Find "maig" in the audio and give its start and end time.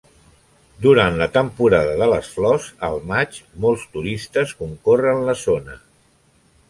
3.11-3.37